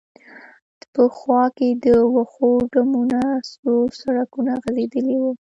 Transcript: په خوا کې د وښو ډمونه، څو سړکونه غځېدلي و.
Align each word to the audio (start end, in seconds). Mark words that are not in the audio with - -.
په 0.93 1.03
خوا 1.15 1.43
کې 1.57 1.69
د 1.85 1.87
وښو 2.13 2.51
ډمونه، 2.73 3.21
څو 3.53 3.73
سړکونه 4.01 4.51
غځېدلي 4.63 5.15
و. 5.19 5.23